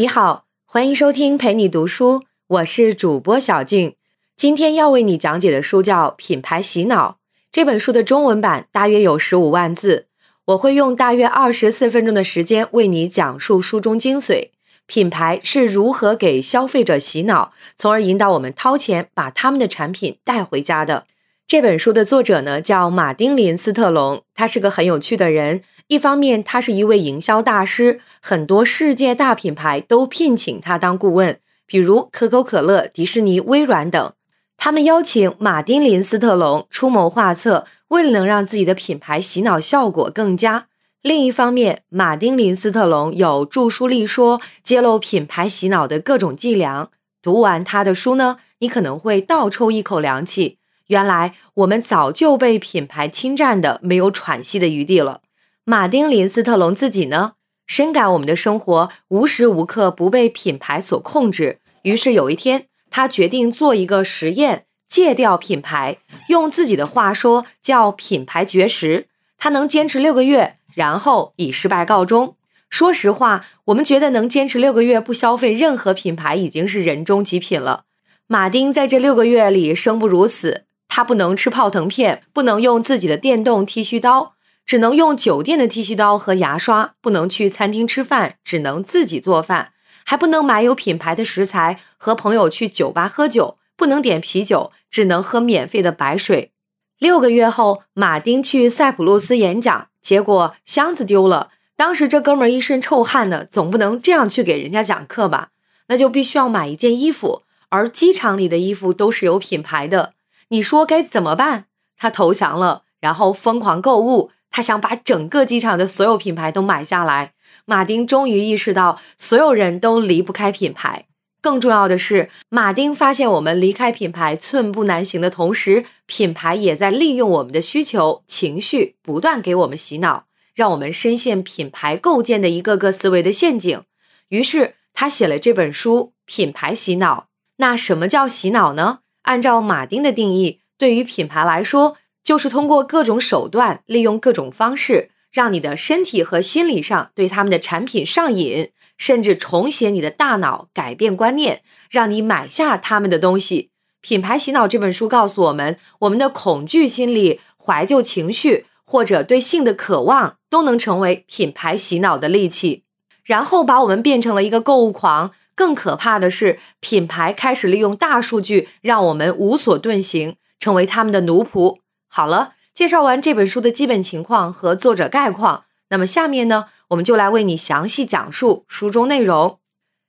[0.00, 3.96] 你好，欢迎收听陪你读书，我是主播小静。
[4.34, 7.10] 今天要为你讲解的书叫《品牌洗脑》。
[7.52, 10.06] 这本书的中文版大约有十五万字，
[10.46, 14.48] 我会用大约二十四分钟的时间为你讲述书中精髓。
[14.86, 21.04] 品牌是如何给消费者洗脑，从而引导我们掏钱把他们的产品带回家的。
[21.50, 25.62] 这本书的作者呢叫马丁林斯特龙，他是个很有趣的人。
[25.88, 34.12] 一方面，他是一位营销大师，很多世界大品牌都聘请他当顾问，比如可口可乐、迪士尼、微软等。
[34.56, 40.68] 他们邀请马丁林斯特龙出谋划策，为了能让自己的品牌洗脑效果更佳。
[41.02, 46.90] 另一方面，马丁林斯特龙有著书立说，揭露品牌洗脑的各种伎俩。
[47.20, 50.58] 读完他的书呢，你可能会倒抽一口凉气。
[50.90, 55.20] 原来我们早就被品牌侵占的没有喘息的余地了。
[55.64, 61.60] 马丁·林斯特龙自己呢，深感我们的生活无时无刻不被品牌所控制。
[61.82, 65.98] 于是有一天，他决定做一个实验，戒掉品牌。
[66.28, 69.06] 用自己的话说，叫“品牌绝食”。
[69.38, 72.34] 他能坚持六个月，然后以失败告终。
[72.68, 77.84] 说实话，我们觉得能坚持六个月不消费任何品牌，已经是人中极品了。
[78.26, 80.64] 马丁在这六个月里生不如死。
[80.90, 84.34] 他不能吃泡腾片，不能用自己的电动剃须刀，
[84.66, 89.68] 只能用酒店的剃须刀和牙刷；不能去餐厅吃饭，只能自己做饭；
[90.04, 96.52] 还不能买有品牌的食材，和朋友去酒吧喝酒；不能点啤酒，只能喝免费的白水。
[96.98, 101.50] 六个月后，马丁去塞浦路斯演讲，结果箱子丢了。
[101.76, 105.50] 当时这哥们儿一身臭汗呢，总不能这样去给人家讲课吧？
[105.86, 110.14] 那就必须要买一件衣服，而机场里的衣服都是有品牌的。
[110.50, 111.66] 你说该怎么办？
[111.96, 114.30] 他投降了，然后疯狂购物。
[114.50, 117.34] 他想把整个机场的所有品牌都买下来。
[117.66, 121.06] 马丁终于意识到，所有人都离不开品牌。
[121.40, 133.84] 更重要的是，马丁发现我们离开品牌寸步难行的同时，品牌也在利用我们的需求、情绪，不断给我们洗脑，让我们深陷品牌构建的一个个思维的陷阱。
[134.30, 137.20] 于是，他写了这本书《品牌洗脑》。
[137.58, 138.98] 那什么叫洗脑呢？
[139.22, 153.70] 按照马丁的定义，对于品牌来说，就是通过各种手段，利用各种方式，让你的身体和心理上对他们的产品上瘾，甚至重写你的大脑，改变观念，让你买下他们的东西。
[154.08, 162.84] 《品牌洗脑》这本书告诉我们，我们的恐惧心理、怀旧情绪或者对性的渴望，都能成为品牌洗脑的利器，
[163.22, 165.32] 然后把我们变成了一个购物狂。
[165.60, 171.80] 更可怕的是，品牌开始利用大数据，让我们无所遁形，成为他们的奴仆。
[172.08, 179.58] 好了，介绍完这本书的基本情况和作者概况，那么下面呢，我们就来为你详细讲述书中内容。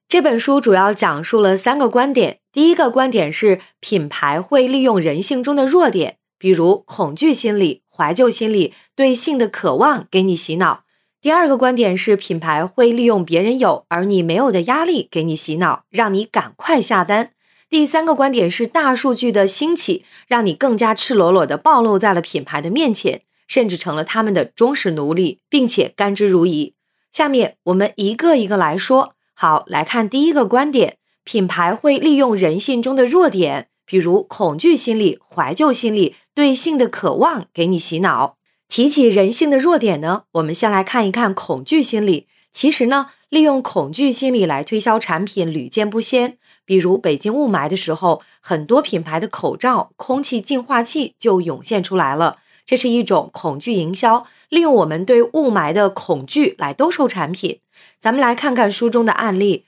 [0.08, 2.40] 这本书主要讲述了三个观点。
[2.54, 10.86] 第一个观点是，品牌会利用人性中的弱点，比如恐惧心理、怀旧心理、对性的渴望，给你洗脑。
[11.22, 17.30] 第二个观点是，品牌会利用别人有而你没有的压力给你洗脑，让你赶快下单。
[17.70, 26.74] 第三个观点是，大数据的兴起让你更加赤裸裸地暴露在了品牌的面前，甚至成了他们的忠实奴隶，并且甘之如饴。
[27.12, 29.14] 下面我们一个一个来说。
[29.36, 38.38] 好，来看第一个观点：品牌会利用人性中的弱点，比如恐惧心理、怀旧心理、对性的渴望，给你洗脑。
[38.72, 42.28] 提起人性的弱点呢，我们先来看一看恐惧心理。
[42.54, 46.38] 其实呢，利用恐惧心理来推销产品屡见不鲜。
[46.64, 52.38] 比如北京雾霾的时候，很多品牌的口罩、空气净化器就涌现出来了。
[52.66, 57.59] 这是一种恐惧营销，利用我们对雾霾的恐惧来兜售产品。
[58.00, 59.66] 咱们来看看书中的案例。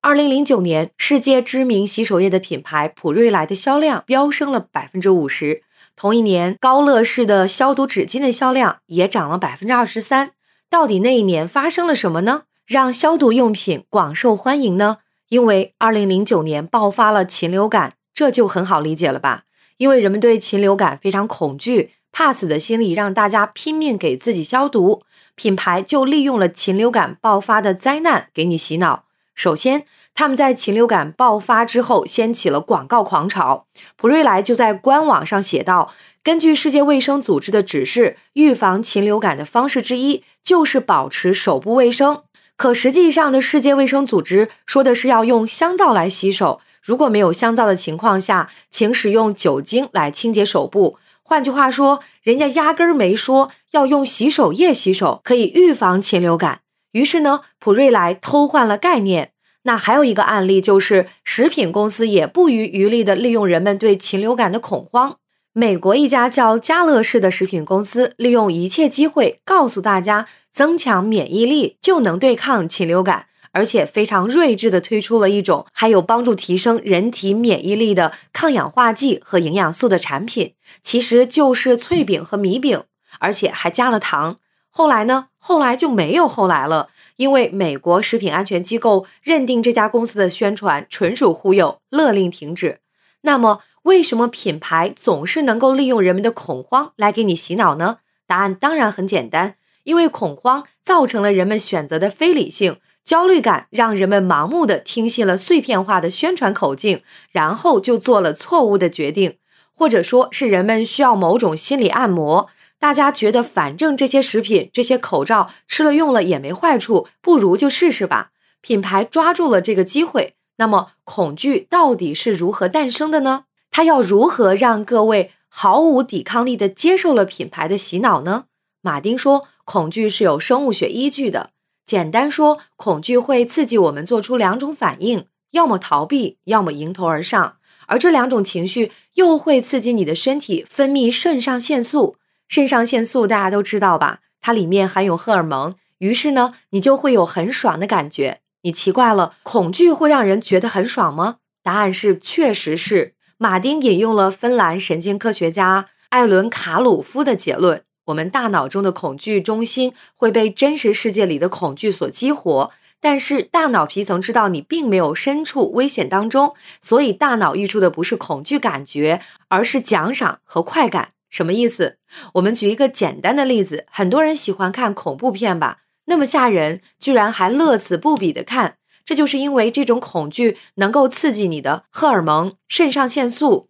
[0.00, 5.64] 二零零九年，世界知名洗手液的品牌普瑞莱的销量飙升了百分之五十。
[5.96, 10.32] 同一年，高乐士的消毒纸巾的销量也涨了百分之二十三。
[10.68, 12.42] 到底那一年发生了什么呢？
[12.66, 14.98] 让消毒用品广受欢迎呢？
[15.30, 19.44] 因为二零零九年爆发了禽流感，这就很好理解了吧？
[19.78, 25.02] 因为人们对禽流感非常恐惧，怕死的心理让大家拼命给自己消毒，
[25.34, 29.04] 品牌就利用了禽流感爆发的灾难给你洗脑。
[29.34, 29.86] 首先，
[30.16, 33.66] 他们在禽流感爆发之后掀起了广告狂潮。
[33.96, 35.92] 普瑞莱就在官网上写道
[36.24, 42.22] ：“根据世界卫生组织的指示，预防禽流感的方式之一就是保持手部卫生。”
[42.56, 46.62] 可实际上的世界卫生组织说的是要用香皂来洗手。
[46.82, 50.96] 如果没有香皂的情况下，请使用酒精来清洁手部。
[51.22, 56.60] 换句话说，人家压根儿没说要用洗手液洗手可以预防禽流感。
[56.92, 59.32] 于是呢，普瑞莱偷换了概念。
[59.66, 65.16] 那还有一个案例就是，食品公司也不遗余力地利用人们对禽流感的恐慌。
[65.52, 80.52] 美国一家叫家乐氏的食品公司，利用一切机会告诉大家，增强免疫力就能对抗禽流感，而且非常睿智地推出了一种还有帮助提升人体免疫力的抗氧化剂和营养素的产品，
[80.84, 82.84] 其实就是脆饼和米饼，
[83.18, 84.36] 而且还加了糖。
[84.76, 85.28] 后来呢？
[85.38, 86.90] 后来就没有后来了。
[87.16, 92.80] 因为美国食品安全机构认定这家公司的宣传纯属忽悠，勒令停止。
[93.22, 98.00] 那么，为什么品牌总是能够利用人们的恐慌来给你洗脑呢？
[98.26, 107.00] 答案当然很简单，因为恐慌造成了人们选择的非理性，焦虑感让人们盲目的听信了碎片化的宣传口径，
[107.30, 109.38] 然后就做了错误的决定，
[109.74, 112.50] 或者说是人们需要某种心理按摩。
[112.86, 118.30] 大家觉得，反正这些食品、这些口罩吃了用了也没坏处，不如就试试吧。
[118.60, 123.46] 品牌抓住了这个机会，那么恐惧到底是如何诞生的呢？
[123.72, 128.44] 它要如何让各位毫无抵抗力的接受了品牌的洗脑呢？
[128.82, 131.50] 马丁说，恐惧是有生物学依据的。
[131.84, 137.56] 简单说，恐惧会刺激我们做出两种反应，要么逃避，要么迎头而上，
[137.88, 142.14] 而这两种情绪又会刺激你的身体分泌肾上腺素。
[142.48, 144.20] 肾上腺素大家都知道吧？
[144.40, 148.40] 它里面含有荷尔蒙，于是呢，你就会有很爽的感觉。
[148.62, 151.36] 你奇怪了，恐惧会让人觉得很爽吗？
[151.62, 153.14] 答案是，确实是。
[153.38, 162.70] 马丁引用了芬兰神经科学家艾伦卡鲁夫的结论：我们大脑中的恐惧中心会被真实世界里的恐惧所激活，
[163.00, 171.10] 但是大脑皮层知道你并没有身处危险当中，所以大脑溢出的不是恐惧感觉，而是奖赏和快感。
[171.28, 171.98] 什么意思？
[172.34, 175.78] 我们举一个简单的例子，很多人喜欢看恐怖片吧？
[176.06, 183.68] 那么吓人，居然还乐此不彼的看，这就是因为这种恐惧能够刺激你的荷尔蒙肾上腺素，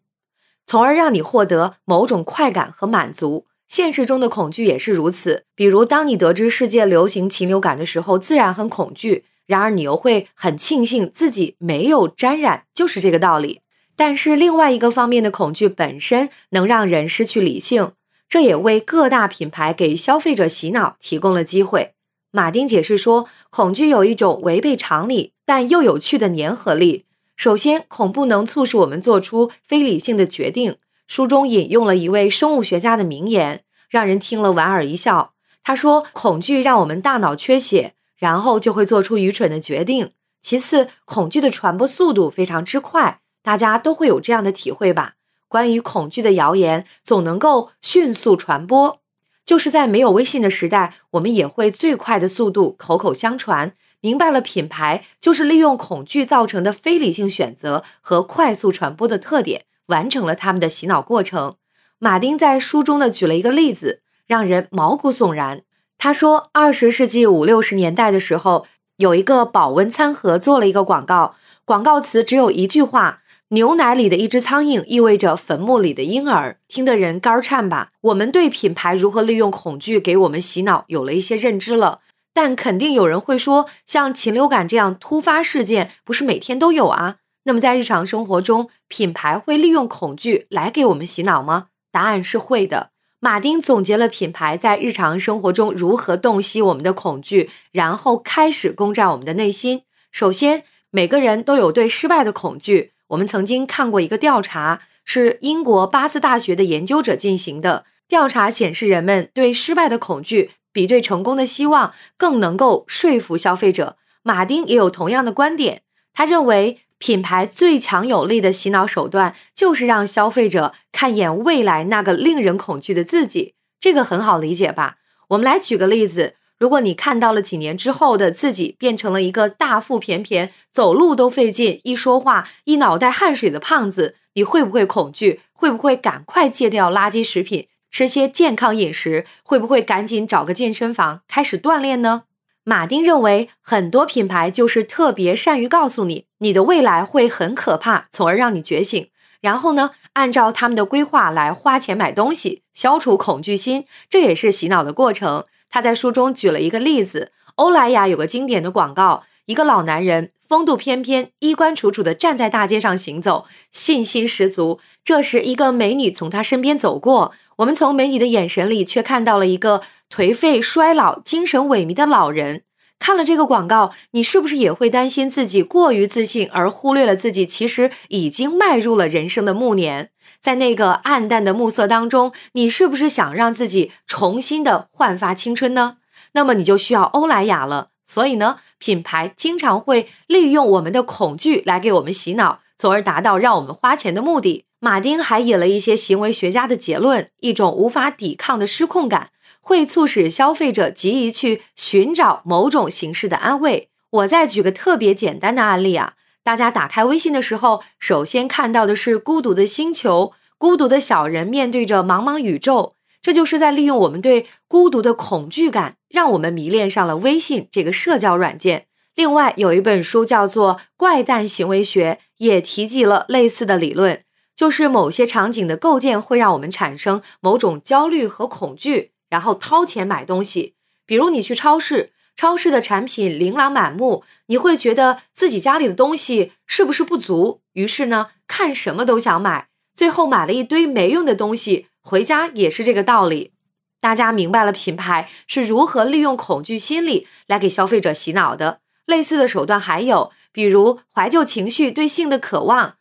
[0.66, 3.46] 从而让你获得某种快感和满足。
[3.68, 13.62] 现实中的恐惧也是如此，比如当你得知世界流行禽流感的时候，自然很恐惧，然而你又会很庆幸自己没有沾染，就是这个道理。
[13.96, 17.92] 但是另外一个方面的恐惧本身能让人失去理性，
[18.28, 21.94] 这也为各大品牌给消费者洗脑提供了机会。
[22.30, 27.06] 马丁解释说，恐惧有一种违背常理但又有趣的粘合力。
[27.34, 30.76] 首先，恐怖能促使我们做出非理性的决定。
[31.06, 35.32] 书中引用了一位生物学家的名言，让人听了莞尔一笑。
[35.62, 40.12] 他说：“恐惧让我们大脑缺血，然后就会做出愚蠢的决定。
[40.42, 45.14] 其次，恐惧的传播速度非常之快。”大家都会有这样的体会吧？
[45.46, 48.98] 关于恐惧的谣言总能够迅速传播，
[49.44, 53.72] 就是在没有微信的时代，我们也会最快的速度口口相传。
[54.00, 61.54] 明白了，品牌就是利用恐惧造成的非理性选择和快速传播的特点，完成了他们的洗脑过程。
[62.00, 65.62] 马丁在书中呢举了一个例子，让人毛骨悚然。
[65.96, 68.66] 他说，二十世纪五六十年代的时候，
[68.96, 73.22] 有一个保温餐盒做了一个广告，广告词只有一句话。
[73.50, 77.92] 牛奶里的一只苍蝇意味着坟墓里的婴儿，听得人肝颤吧？
[78.00, 82.00] 我们对品牌如何利用恐惧给我们洗脑有了一些认知了，
[82.34, 87.18] 但肯定有人会说，像禽流感这样突发事件不是每天都有啊？
[87.44, 91.68] 那么在日常生活中，品牌会利用恐惧来给我们洗脑吗？
[91.92, 92.90] 答案是会的。
[93.20, 99.82] 马丁总结了品牌在日常生活中如何洞悉我们的恐惧，然后开始攻占我们的内心。
[100.10, 102.94] 首先，每个人都有对失败的恐惧。
[103.08, 113.96] 我们曾经看过一个调查，是英国巴斯大学的研究者进行的调查，显示人们对失败的恐惧比对成功的希望更能够说服消费者。
[114.22, 115.82] 马丁也有同样的观点，
[116.12, 123.54] 他认为品牌最强有力的洗脑手段就是让消费者看一眼未来那个令人恐惧的自己。
[123.78, 124.96] 这个很好理解吧？
[125.28, 126.34] 我们来举个例子。
[126.58, 135.42] 如果你看到了几年之后的自己变成了一个大腹便便、走路都费劲、一说话一脑袋汗水的胖子，你会不会恐惧？
[135.52, 139.26] 会不会赶快戒掉垃圾食品，吃些健康饮食？
[139.42, 142.24] 会不会赶紧找个健身房开始锻炼呢？
[142.64, 149.08] 马丁认为，很多品牌就是特别善于告诉你，你的未来会很可怕，从而让你觉醒，
[149.40, 155.44] 然后呢，按照他们的规划来花钱买东西，消除恐惧心，这也是洗脑的过程。
[155.70, 164.80] 他在书中举了一个例子：欧莱雅有个经典的广告，一个老男人风度翩翩、衣冠楚楚地站在大街上行走，信心十足。
[165.04, 172.62] 这时，一个美女从他身边走过，我们从美女的眼神里却看到了一个颓废、衰老、精神萎靡的老人。
[172.98, 180.10] 看了这个广告，你是不是也会担心自己过于自信，而忽略了自己其实已经迈入了人生的暮年？
[180.40, 185.96] 在那个暗淡的暮色当中，你是不是想让自己重新的焕发青春呢？
[186.32, 187.88] 那么你就需要欧莱雅了。
[188.04, 194.64] 所以呢，品牌经常会利用我们的恐惧来给我们洗脑，从而达到让我们花钱的目的。
[194.78, 203.88] 马丁还引了一些行为学家的结论：一种无法抵抗的失控感会促使消费者急于去寻找某种形式的安慰。
[204.10, 206.12] 我再举个特别简单的案例啊，
[206.46, 212.92] 大家打开微信的时候，首先看到的是孤独的星球，孤独的小人面对着茫茫宇宙。
[213.20, 218.86] 这就是在利用我们对孤独的恐惧感，让我们迷恋上了微信这个社交软件。
[219.16, 224.22] 另外，有一本书叫做《怪诞行为学》，也提及了类似的理论，
[224.54, 230.76] 就是某些场景的构建会让我们产生某种焦虑和恐惧，然后掏钱买东西。
[231.04, 237.62] 比如你去超市，超市的产品琳琅满目，你会觉得自己家里的东西是不是不足？
[237.72, 241.86] 于是呢，看什么都想买，最后买了一堆没用的东西。
[242.02, 243.52] 回家也是这个道理，
[244.00, 248.80] 大家明白了品牌是如何利用恐惧心理来给消费者洗脑的。
[249.06, 252.96] 类似的手段还有，比如怀旧情绪对性的渴望，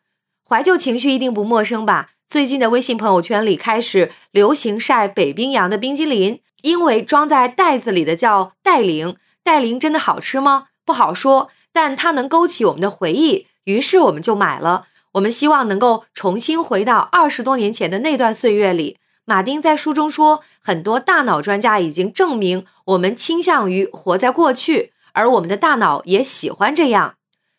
[0.47, 2.11] 怀旧情绪一定不陌生吧？
[2.27, 9.15] 最近的微信朋友圈里开始流行晒北冰洋的冰激凌，因为装在袋子里的叫袋灵，
[9.45, 10.69] 戴琳真的好吃吗？
[10.83, 14.87] 不好说，但它能勾起我们的回忆，于是我们就买了。
[15.11, 18.97] 我们希望能够重新回到二十多年前的那段岁月里。
[19.23, 27.13] 马丁在书中说，很多大脑专家已经证明，我们倾向于活在过去，而我们的大脑也喜欢这样。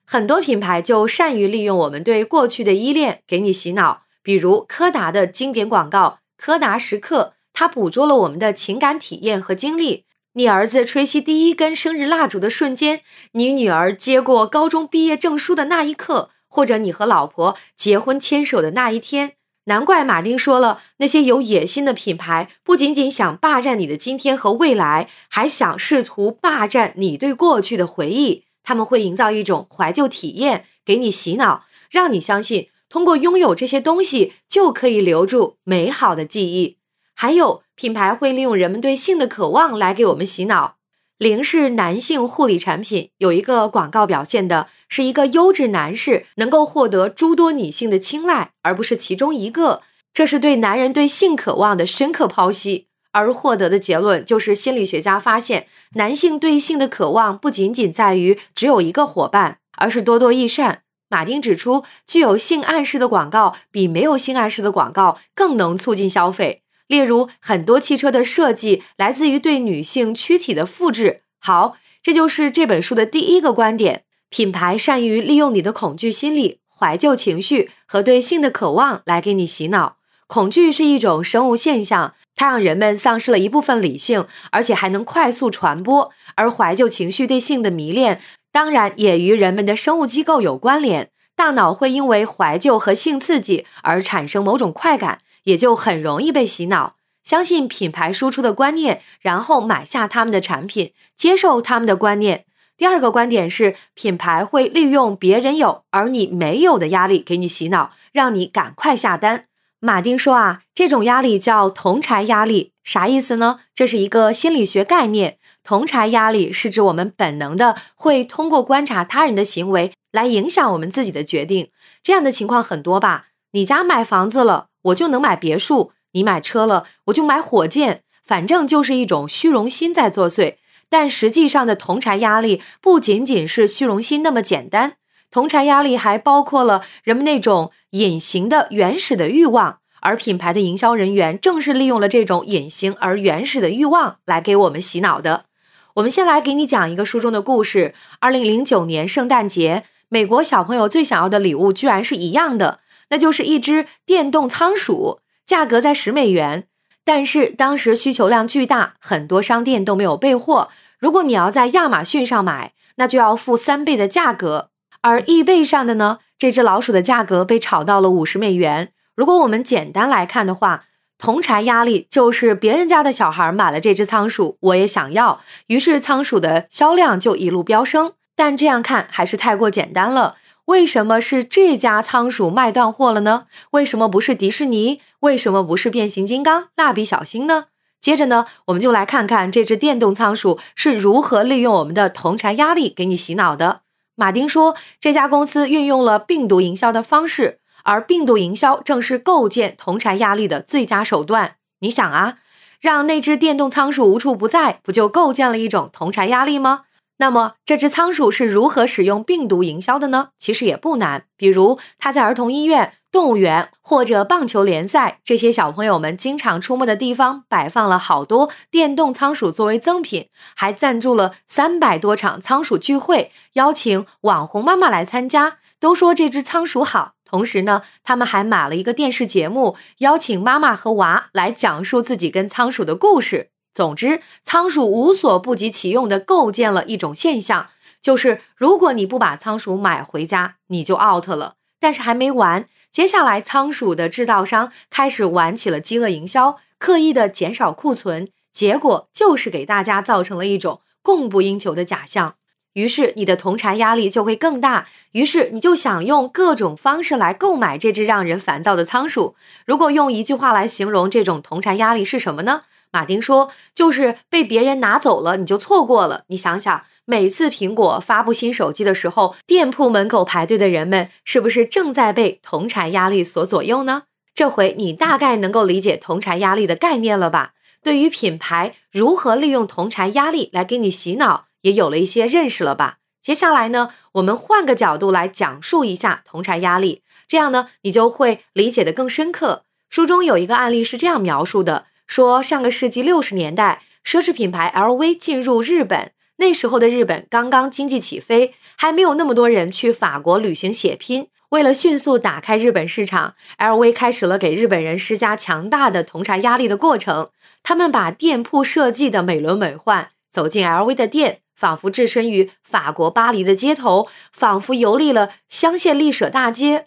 [0.04, 4.02] 很多品牌就善于利用我们对过去的依恋，给你洗脑。
[4.24, 10.04] 比如柯达的经典广告“柯达时刻”，它捕捉了我们的情感体验和经历。
[10.36, 13.00] 你儿子吹熄第一根生日蜡烛的瞬间，
[13.32, 16.30] 你女儿接过高中毕业证书的那一刻。
[16.48, 19.32] 或者你和老婆结婚牵手的那一天，
[19.64, 28.44] 难怪马丁说了，那些有野心的品牌不仅仅想霸占你的今天和未来，还想试图霸占你对过去的回忆。
[28.62, 36.76] 他们会营造一种怀旧体验，给你洗脑，让你相信通过拥有这些东西就可以留住美好的记忆。
[37.14, 40.76] 还有，品牌会利用人们对性的渴望来给我们洗脑。
[41.18, 49.82] 零是男性护理产品，有一个广告表现的是一个优质男士能够获得诸多女性的青睐，而不是其中一个。
[50.14, 60.82] 这是对男人对性渴望的深刻剖析，而获得的结论就是心理学家发现，男性对性的渴望不仅仅在于只有一个伙伴，而是多多益善。
[61.08, 66.62] 马丁指出，具有性暗示的广告比没有性暗示的广告更能促进消费。
[66.86, 71.22] 例如，很多汽车的设计来自于对女性躯体的复制。
[71.38, 79.96] 好，这就是这本书的第一个观点：品牌善于利用你的恐惧心理、怀旧情绪和对性的渴望来给你洗脑。
[80.28, 86.10] 恐惧是一种生物现象，它让人们丧失了一部分理性，而且还能快速传播。
[86.34, 91.10] 而怀旧情绪对性的迷恋，当然也与人们的生物机构有关联。
[91.36, 95.18] 大脑会因为怀旧和性刺激而产生某种快感。
[95.46, 102.44] 也就很容易被洗脑，相信品牌输出的观念，然后买下他们的产品，接受他们的观念。
[102.76, 109.44] 第二个观点是，品牌会利用别人有而你没有的压力给你洗脑，让你赶快下单。
[109.78, 113.60] 马丁说啊，这种压力叫同柴压力，啥意思呢？
[113.72, 115.38] 这是一个心理学概念。
[115.62, 121.70] 同柴压力是指我们本能的会通过观察他人的行为来影响我们自己的决定。
[122.02, 123.26] 这样的情况很多吧？
[123.52, 124.66] 你家买房子了。
[124.86, 130.56] 我就能买别墅，你买车了，我就买火箭，反正就是一种虚荣心在作祟。
[130.88, 134.94] 但实际上的同柴压力不仅仅是虚荣心那么简单，
[135.30, 145.46] 同柴压力还包括了人们那种隐形的原始的欲望，而品牌的营销人员正是利用了这种隐形而原始的欲望来给我们洗脑的。
[145.94, 152.78] 我们先来给你讲一个书中的故事：二零零九年圣诞节，美国小朋友最想要的礼物居然是一样的。
[153.10, 156.66] 那就是一只电动仓鼠，价格在十美元，
[157.04, 160.68] 但是当时需求量巨大，很多商店都没有备货。
[160.98, 164.70] 如果你要在亚马逊上买，那就要付三倍的价格。
[165.02, 168.92] 而易贝上的呢，这只老鼠的价格被炒到了五十美元。
[169.14, 170.84] 如果我们简单来看的话，
[171.16, 178.12] 同柴压力就是别人家的小孩买了这只仓鼠，我也想要，于是仓鼠的销量就一路飙升。
[178.34, 180.36] 但这样看还是太过简单了。
[180.66, 183.46] 为什么是这家仓鼠卖断货了呢？
[183.70, 185.00] 为什么不是迪士尼？
[185.20, 187.66] 为什么不是变形金刚、蜡笔小新呢？
[188.00, 193.82] 接着呢，我们就来看看这只电动仓鼠是如何利用我们的同柴压力给你洗脑的。
[194.16, 201.56] 马丁说，这家公司运用了病毒营销的方式，而病毒营销正是构建同柴压力的最佳手段。
[201.78, 202.38] 你想啊，
[202.80, 206.85] 让那只电动仓鼠无处不在，不就构建了一种同柴压力吗？
[207.18, 210.28] 那么，这只仓鼠是如何使用病毒营销的呢？
[210.38, 227.12] 其实也不难，比如它在儿童医院、动物园或者棒球联赛这些小朋友们经常出没的地方，摆放了好多电动仓鼠作为赠品，还赞助了三百多场仓鼠聚会，邀请网红妈妈来参加，都说这只仓鼠好。
[227.24, 233.50] 同时呢，他们还买了一个电视节目，邀请妈妈和娃来讲述自己跟仓鼠的故事。
[233.76, 237.66] 总之，仓鼠无所不及其用的构建了一种现象，
[238.00, 241.56] 就是如果你不把仓鼠买回家，你就 out 了。
[241.78, 252.36] 但是还没完，接下来仓鼠的制造商开始玩起了饥饿营销，刻意的减少库存，结果就是给大家造成了一种供不应求的假象。
[252.72, 259.36] 于是你的同柴压力就会更大，于是你就想用各种方式来购买这只让人烦躁的仓鼠。
[259.66, 262.62] 如果用一句话来形容这种同柴压力是什么呢？
[262.96, 266.22] 马丁说：“就是被别人拿走了，你就错过了。
[266.28, 274.04] 你想想，每次苹果发布新手机的时候，店铺门口排队的人们是不是正在被同柴压力所左右呢？
[274.34, 277.52] 这回你大概能够理解同柴压力的概念了吧？
[277.82, 282.96] 对于品牌如何利用同柴压力来给你洗脑，也有了一些认识了吧？
[283.22, 289.64] 接下来呢，我们换个角度来讲述一下同柴压力，这样呢，你就会理解的更深刻。
[289.90, 301.28] 书中有一个案例是这样描述的。”说上个世纪六十年代，奢侈品牌 LV 进入日本，那时候的日本刚刚经济起飞，还没有那么多人去法国旅行血拼。
[301.50, 307.30] 为了迅速打开日本市场，LV 开始了给日本人施加强大的同柴压力的过程。
[307.62, 316.86] 他们把店铺设计的美轮美奂，走进 LV 的店，仿佛置身于法国巴黎的街头，仿佛游历了香榭丽舍大街。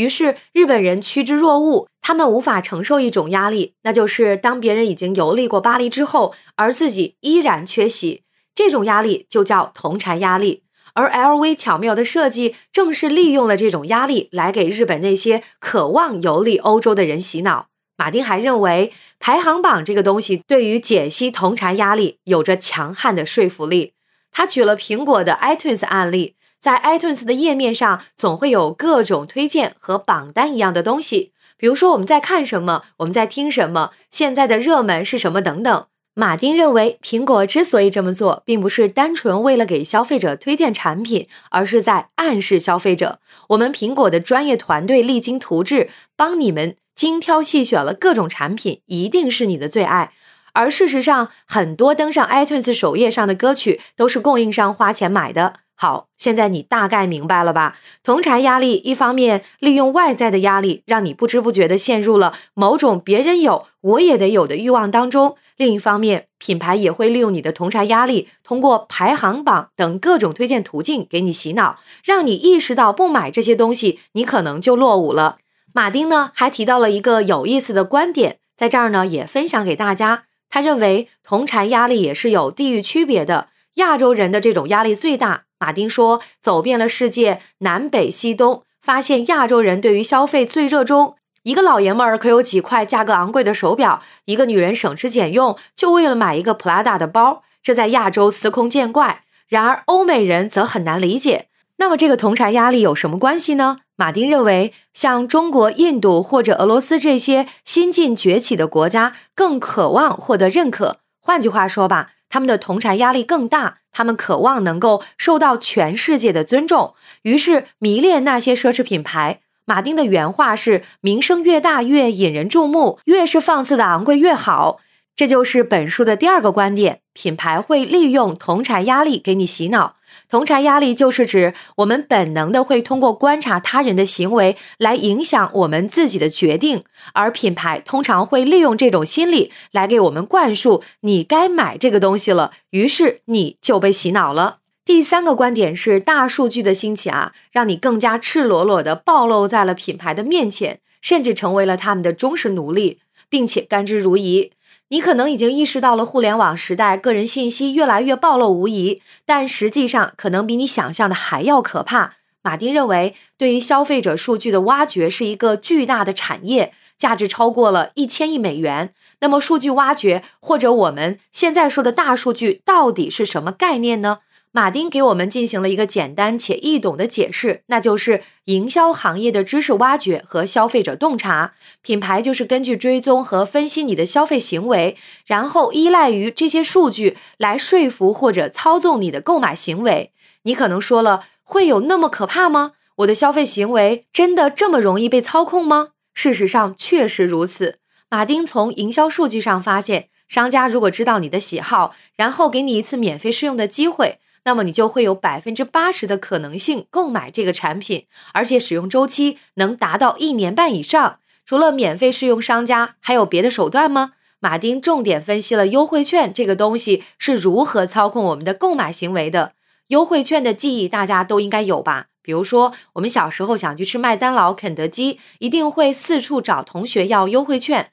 [0.00, 8.22] 于是日本人趋之若鹜，他们无法承受一种压力，那就是当别人已经游历过巴黎之后，而自己依然缺席。
[8.54, 10.62] 这种压力就叫同柴压力。
[10.94, 17.66] 而 LV 巧妙的设计，正是利用了这种压力来给日本那些渴望游历欧洲的人洗脑。
[17.98, 23.92] 马丁还认为，排行榜这个东西对于解析同柴压力有着强悍的说服力。
[24.32, 26.36] 他举了苹果的 iTunes 案例。
[26.60, 35.86] 在 iTunes 的页面上，总会有各种推荐和榜单一样的东西，比如说我们在看什么，我们在听什么，现在的热门是什么等等。
[36.12, 50.12] 马丁认为，苹果之所以这么做，并不是单纯为了给消费者推荐产品，而是在暗示消费者，我们苹果的专业团队励精图治，帮你们精挑细选了各种产品，一定是你的最爱。
[50.52, 55.54] 而事实上，很多登上 iTunes 首页上的歌曲，都是供应商花钱买的。
[55.82, 57.78] 好，现在你大概明白了吧？
[58.02, 75.38] 同柴压力一方面利用外在的压力，让你不知不觉的陷入了某种别人有我也得有的欲望当中；另一方面，品牌也会利用你的同柴压力，通过排行榜等各种推荐途径给你洗脑，让你意识到不买这些东西，你可能就落伍了。
[75.72, 80.24] 马丁呢还提到了一个有意思的观点，在这儿呢也分享给大家。
[80.50, 85.44] 他认为同柴压力也是有地域区别的，亚洲人的这种压力最大。
[85.60, 91.16] 马丁说：“走遍了世界南北西东，发现亚洲人对于消费最热衷。
[91.42, 99.18] 一个老爷们儿可有几块价格昂贵的手表，一个女人省吃俭用就为了买一个普拉达的包，这在亚洲司空见惯。
[99.48, 101.48] 然而欧美人则很难理解。
[101.76, 103.80] 那么这个同柴压力有什么关系呢？
[103.96, 111.00] 马丁认为，像中国、印度或者俄罗斯这些新晋崛起的国家更渴望获得认可。
[111.20, 119.40] 换句话说吧。”他们的同柴压力更大，他们渴望能够受到全世界的尊重，于是迷恋那些奢侈品牌。
[119.64, 124.80] 马丁的原话是：“名声越大越引人注目，越是放肆的昂贵越好。”
[125.14, 129.96] 这就是本书的第二个观点：品牌会利用同产压力给你洗脑。
[130.28, 144.58] 同柴压力就是指我们本能的会通过观察他人的行为来影响我们自己的决定，而品牌通常会利用这种心理来给我们灌输你该买这个东西了，于是你就被洗脑了。
[144.84, 154.50] 第三个观点是大数据的兴起啊，让你更加赤裸裸的暴露在了品牌的面前，甚至成为了他们的忠实奴隶，并且甘之如饴。
[154.92, 162.14] 你可能已经意识到了互联网时代个人信息越来越暴露无遗，但实际上可能比你想象的还要可怕。
[162.42, 168.92] 马丁认为，对于消费者数据的挖掘是一个巨大的产业，价值超过了一千亿美元。
[169.20, 174.18] 那么，数据挖掘或者我们现在说的大数据到底是什么概念呢？
[174.52, 181.52] 马丁给我们进行了一个简单且易懂的解释，那就是营销行业的知识挖掘和消费者洞察。
[181.82, 190.10] 品牌就是根据追踪和分析你的消费行为，然后依赖于这些数据来说服或者操纵你的购买行为。
[190.42, 192.72] 你可能说了，会有那么可怕吗？
[192.96, 195.90] 我的消费行为真的这么容易被操控吗？
[196.12, 197.78] 事实上确实如此。
[198.08, 204.18] 马丁从营销数据上发现，商家如果知道你的喜好，然后给你一次免费试用的机会。
[204.44, 211.18] 那么你就会有百分之八十的可能性购买这个产品，而且使用周期能达到一年半以上。
[211.44, 214.12] 除了免费试用，商家还有别的手段吗？
[214.38, 219.52] 马丁重点分析了优惠券这个东西是如何操控我们的购买行为的。
[219.88, 222.06] 优惠券的记忆大家都应该有吧？
[222.22, 227.90] 比如说，我们小时候想去吃麦当劳、肯德基，一定会四处找同学要优惠券。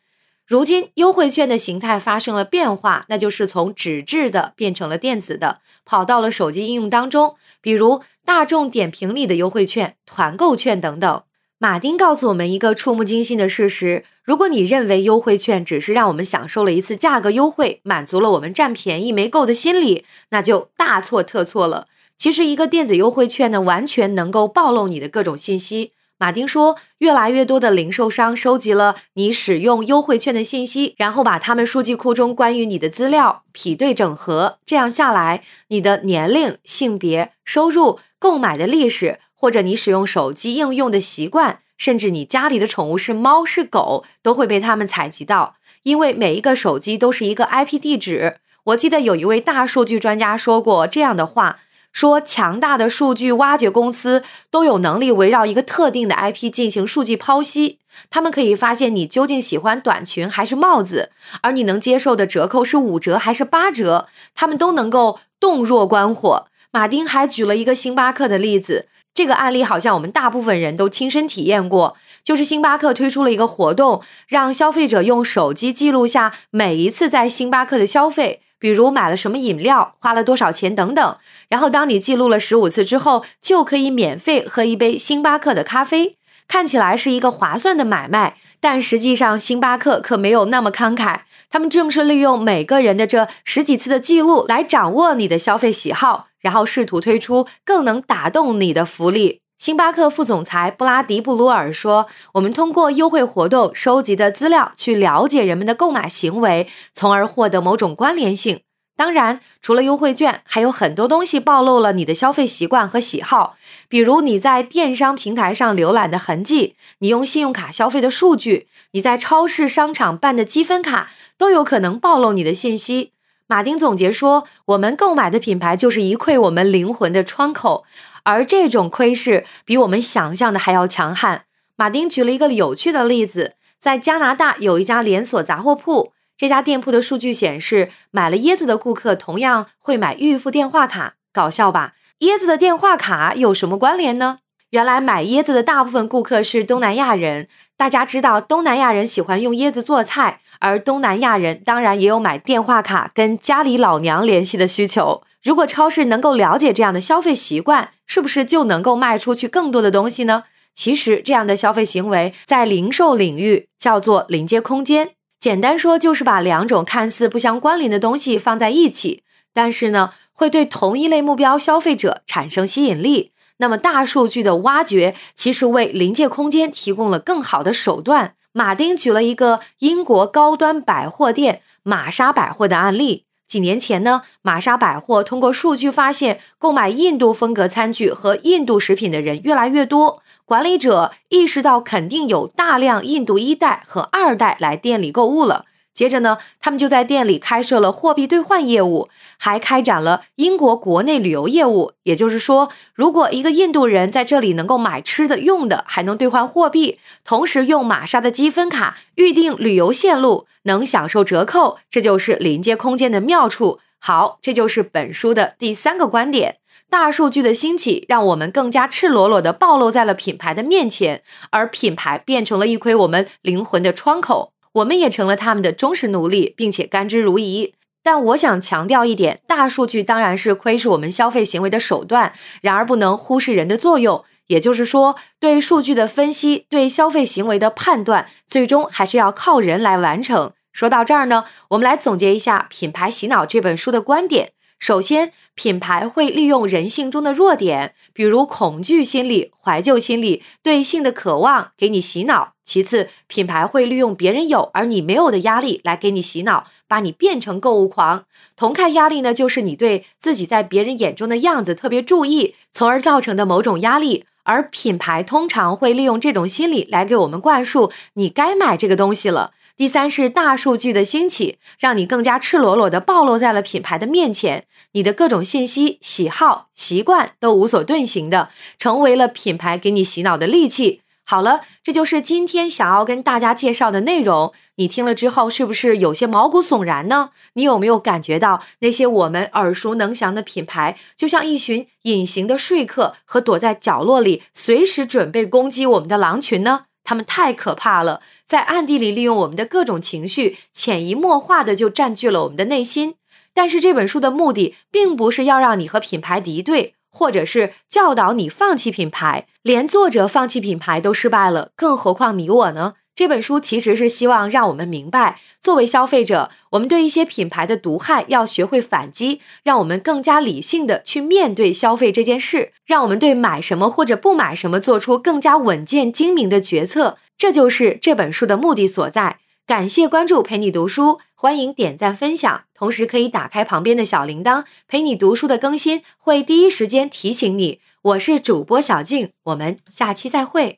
[0.47, 7.36] 如今优惠券的形态发生了变化，那就是从纸质的变成了电子的，跑到了手机应用当中。
[7.62, 11.23] 比如大众点评里的优惠券、团购券等等。
[11.60, 21.88] 马丁告诉我们一个触目惊心的事实：如果你认为优惠券只是让我们享受了一次价格优惠，满足了我们占便宜没够的心理，那就大错特错了。
[22.17, 25.91] 其实一个电子优惠券呢，完全能够暴露你的各种信息。
[26.19, 34.58] 马丁说，越来越多的零售商收集了你使用优惠券的信息，然后把他们数据库中关于你的资料匹对整合。
[34.65, 45.58] 这样下来，你的年龄、性别、收入、购买的历史，或者你使用手机应用的习惯，甚至你家里的宠物是猫是狗，都会被他们采集到。
[45.84, 48.38] 因为每一个手机都是一个 IP 地址。
[48.63, 51.60] 我记得有一位大数据专家说过这样的话。
[51.97, 57.79] 说强大的数据挖掘公司都有能力围绕一个特定的 IP 进行数据剖析，
[58.12, 61.10] 他们可以发现你究竟喜欢短裙还是帽子，
[61.41, 66.45] 而你能接受的折扣是五折还是八折，他们都能够洞若观火。
[66.69, 78.43] 马丁还举了一个星巴克的例子，这个案例好像我们大部分人都亲身体验过，就是星巴克推出了一个活动，让消费者用手机记录下每一次在星巴克的消费。
[78.59, 81.17] 比如买了什么饮料，花了多少钱等等，
[81.49, 86.17] 然后当你记录了十五次之后，就可以免费喝一杯星巴克的咖啡。
[86.47, 91.21] 看起来是一个划算的买卖，但实际上星巴克可没有那么慷慨。
[91.49, 99.41] 他们正是利用每个人的这十几次的记录来掌握你的消费喜好，然后试图推出更能打动你的福利。
[99.59, 108.61] 星巴克副总裁布拉迪布鲁尔说：“我们通过优惠活动收集的资料去了解人们的购买行为，从而获得某种关联性。
[108.95, 113.55] 当然，除了优惠券，还有很多东西暴露了你的消费习惯和喜好，
[113.89, 123.13] 比如你在电商平台上浏览的痕迹，你用信用卡消费的数据，你在超市、商场办的积分卡，都有可能暴露你的信息。”
[123.49, 127.85] 马丁总结说：“我们购买的品牌就是一窥我们灵魂的窗口。”
[128.27, 131.45] 而这种窥视比我们想象的还要强悍。
[131.77, 141.13] 马丁举了一个有趣的例子，在加拿大有一家连锁杂货铺，这家店铺的数据显示，买了椰子的顾客同样会买预付电话卡。
[141.31, 141.93] 搞笑吧？
[142.19, 144.39] 椰子的电话卡有什么关联呢？
[144.71, 147.47] 原来买椰子的大部分顾客是东南亚人。
[147.77, 155.21] 大家知道，东南亚人喜欢用椰子做菜，而东南亚人当然也有买电话卡跟家里老娘联系的需求。
[155.43, 160.43] 如果超市能够了解这样的消费习惯，是不是就能够卖出去更多的东西呢？
[160.73, 165.12] 其实，这样的消费行为在零售领域叫做临界空间。
[165.39, 169.23] 简单说，就是把两种看似不相关联的东西放在一起，
[169.54, 173.32] 但是呢，会对同一类目标消费者产生吸引力。
[173.58, 178.34] 那么，大数据的挖掘其实为临界空间提供了更好的手段。
[178.52, 183.26] 马丁举了一个英国高端百货店玛莎百货的案例。
[183.47, 190.21] 几年前呢，玛莎百货通过数据发现，购买印度风格餐具和印度食品的人越来越多。
[190.43, 195.65] 管理者意识到，肯定有大量印度一代和二代来店里购物了。
[195.97, 201.93] 接着呢，他们就在店里开设了货币兑换业务，还开展了英国国内旅游业务。
[202.03, 213.79] 也就是说，如果一个印度人在这里能够买吃的、用的，还能兑换货币，同时用玛莎的积分卡预订旅游线路，能享受折扣，这就是临街空间的妙处。
[213.97, 216.57] 好，这就是本书的第三个观点：
[216.91, 224.53] 大数据的兴起，让我们更加赤裸裸地暴露在了品牌的面前，而品牌变成了一窥我们灵魂的窗口。
[224.77, 227.71] 我们也成了他们的忠实奴隶，并且甘之如饴。
[228.03, 234.23] 但我想强调一点，大数据当然是窥视我们消费行为的手段，然而不能忽视人的作用。
[234.47, 240.53] 也就是说，对数据的分析、对消费行为的判断，最终还是要靠人来完成。
[240.71, 244.51] 说到这儿呢，我们来总结一下《品牌洗脑》这本书的观点。
[244.79, 252.53] 首先，品牌会利用人性中的弱点，比如恐惧心理、怀旧心理、对性的渴望，给你洗脑。
[252.63, 258.25] 其次，品牌会利用别人有而你没有的压力来给你洗脑，把你变成购物狂。
[258.55, 264.25] 同看压力呢，就是你对自己在别人眼中的样子特别注意，从而造成的某种压力。
[264.43, 269.51] 而品牌通常会利用这种心理来给我们灌输你该买这个东西了。
[269.77, 281.01] 第三是大数据的兴起，让你更加赤裸裸的暴露在了品牌的面前，你的各种信息、喜好、习惯都无所遁形的，成为了品牌给你洗脑的利器。
[281.23, 284.51] 好了，这就是今天想要跟大家介绍的内容。
[284.77, 287.29] 你听了之后，是不是有些毛骨悚然呢？
[287.53, 296.85] 你有没有感觉到那些我们耳熟能详的品牌，就像一群隐形的说客和躲在角落里随时准备攻击我们的狼群呢？
[297.07, 303.15] 他们太可怕了，在暗地里利用我们的各种情绪，潜移默化的就占据了我们的内心。
[303.53, 306.95] 但是这本书的目的，并不是要让你和品牌敌对。
[307.09, 312.93] 或者是教导你放弃品牌，连作者放弃品牌都失败了，更何况你我呢？
[313.17, 327.17] 这本书其实是希望让我们明白，作为消费者，我们对一些品牌的毒害要学会反击，让我们更加理性的去面对消费这件事，让我们对买什么或者不买什么做出更加稳健精明的决策。
[327.36, 329.39] 这就是这本书的目的所在。
[329.65, 337.80] 感谢关注，陪你读书，欢迎点赞分享，同时可以打开旁边的小铃铛，陪你读书的更新会第一时间提醒你。
[338.03, 340.77] 我是主播小静，我们下期再会。